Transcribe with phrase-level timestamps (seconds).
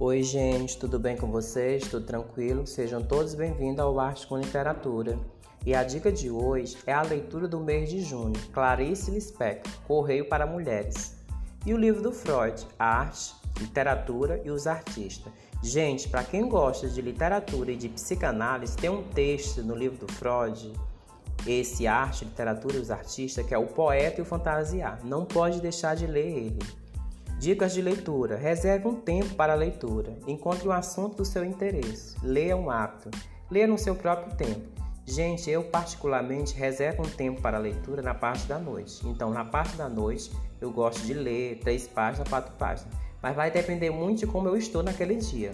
[0.00, 1.86] Oi, gente, tudo bem com vocês?
[1.86, 2.66] Tudo tranquilo?
[2.66, 5.16] Sejam todos bem-vindos ao Arte com Literatura.
[5.64, 10.28] E a dica de hoje é a leitura do mês de junho, Clarice Lispector, Correio
[10.28, 11.14] para Mulheres.
[11.64, 15.32] E o livro do Freud, Arte, Literatura e os Artistas.
[15.62, 20.12] Gente, para quem gosta de literatura e de psicanálise, tem um texto no livro do
[20.12, 20.72] Freud,
[21.46, 24.98] esse Arte, Literatura e os Artistas, que é o Poeta e o Fantasiar.
[25.04, 26.83] Não pode deixar de ler ele.
[27.44, 28.38] Dicas de leitura.
[28.38, 30.16] Reserve um tempo para a leitura.
[30.26, 32.16] Encontre um assunto do seu interesse.
[32.22, 33.10] Leia um hábito.
[33.50, 34.62] Leia no seu próprio tempo.
[35.04, 39.06] Gente, eu particularmente reservo um tempo para a leitura na parte da noite.
[39.06, 42.94] Então, na parte da noite, eu gosto de ler três páginas, quatro páginas.
[43.22, 45.52] Mas vai depender muito de como eu estou naquele dia.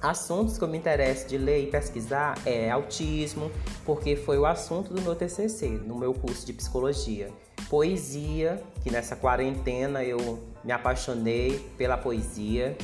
[0.00, 3.50] Assuntos que eu me interesso de ler e pesquisar é autismo,
[3.84, 7.28] porque foi o assunto do meu TCC, no meu curso de psicologia.
[7.72, 12.76] Poesia, que nessa quarentena eu me apaixonei pela poesia.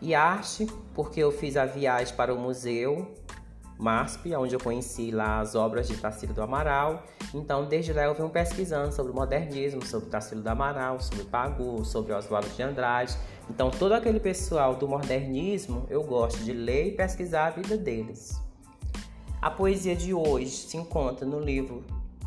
[0.00, 3.12] E arte, porque eu fiz a viagem para o museu
[3.76, 7.02] MASP, onde eu conheci lá as obras de Tarsilo do Amaral.
[7.34, 11.84] Então, desde lá eu venho pesquisando sobre o modernismo, sobre Tarsilo do Amaral, sobre Pagu,
[11.84, 13.18] sobre Oswaldo de Andrade.
[13.50, 18.40] Então, todo aquele pessoal do modernismo, eu gosto de ler e pesquisar a vida deles.
[19.42, 21.82] A poesia de hoje se encontra no livro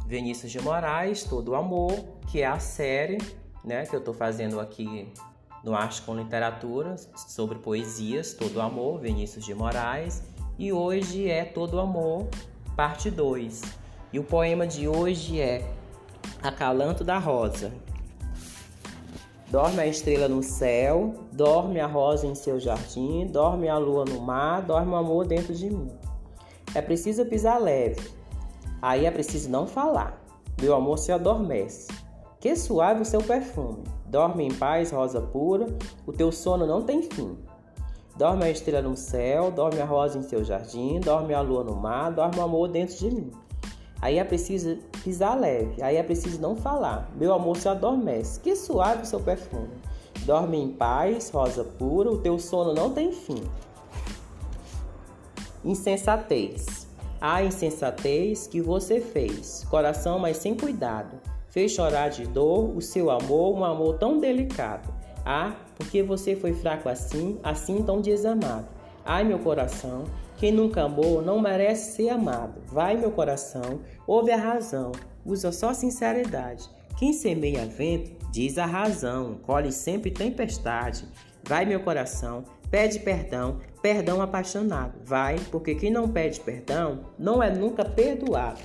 [0.05, 1.93] Vinícius de Moraes, Todo Amor,
[2.29, 3.17] que é a série
[3.63, 5.11] né, que eu estou fazendo aqui
[5.63, 10.21] no Arte com Literatura sobre poesias, Todo Amor, Vinícius de Moraes.
[10.59, 12.27] E hoje é Todo Amor,
[12.75, 13.61] parte 2.
[14.11, 15.67] E o poema de hoje é
[16.41, 17.71] Acalanto da Rosa.
[19.49, 24.19] Dorme a estrela no céu, dorme a rosa em seu jardim, dorme a lua no
[24.19, 25.91] mar, dorme o amor dentro de mim.
[26.73, 28.01] É preciso pisar leve,
[28.83, 30.21] aí é preciso não falar.
[30.61, 31.87] Meu amor se adormece.
[32.41, 33.81] Que suave o seu perfume.
[34.05, 35.67] Dorme em paz, rosa pura,
[36.05, 37.37] o teu sono não tem fim.
[38.17, 41.73] Dorme a estrela no céu, dorme a rosa em seu jardim, dorme a lua no
[41.77, 43.31] mar, dorme o amor dentro de mim.
[44.01, 47.09] Aí é preciso pisar leve, aí é preciso não falar.
[47.15, 49.71] Meu amor se adormece, que suave o seu perfume.
[50.25, 53.41] Dorme em paz, rosa pura, o teu sono não tem fim.
[55.63, 56.82] Insensatez.
[57.25, 61.21] A insensatez que você fez, coração, mas sem cuidado.
[61.47, 64.93] Fez chorar de dor o seu amor, um amor tão delicado.
[65.25, 68.67] Ah, porque você foi fraco assim, assim tão desamado.
[69.05, 70.03] Ai, meu coração,
[70.35, 72.61] quem nunca amou não merece ser amado.
[72.67, 74.91] Vai, meu coração, ouve a razão,
[75.25, 76.69] usa só sinceridade.
[76.97, 81.05] Quem semeia vento, diz a razão, colhe sempre tempestade.
[81.47, 84.93] Vai, meu coração, pede perdão, perdão apaixonado.
[85.05, 88.59] Vai, porque quem não pede perdão não é nunca perdoado.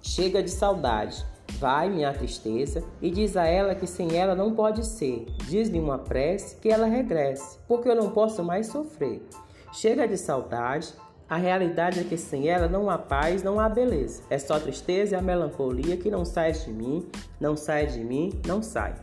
[0.00, 1.26] Chega de saudade.
[1.58, 5.26] Vai, minha tristeza, e diz a ela que sem ela não pode ser.
[5.46, 9.22] Diz-lhe uma prece que ela regresse, porque eu não posso mais sofrer.
[9.70, 10.94] Chega de saudade,
[11.28, 14.22] a realidade é que sem ela não há paz, não há beleza.
[14.30, 17.06] É só tristeza e a melancolia que não sai de mim,
[17.38, 18.94] não sai de mim, não sai.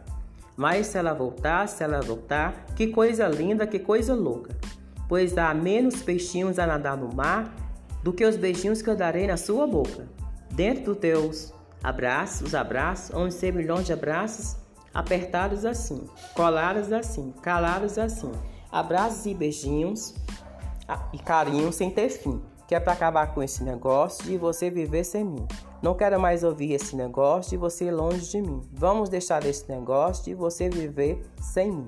[0.60, 4.54] Mas se ela voltar, se ela voltar, que coisa linda, que coisa louca.
[5.08, 7.56] Pois há menos peixinhos a nadar no mar
[8.04, 10.06] do que os beijinhos que eu darei na sua boca.
[10.52, 14.58] Dentro dos teus Abraços, os abraços, onde ser milhões de abraços,
[14.94, 18.32] apertados assim, colados assim, calados assim.
[18.70, 20.14] Abraços e beijinhos
[21.14, 22.42] e carinho sem ter fim.
[22.70, 25.48] Que é para acabar com esse negócio de você viver sem mim.
[25.82, 28.62] Não quero mais ouvir esse negócio de você longe de mim.
[28.72, 31.88] Vamos deixar esse negócio de você viver sem mim.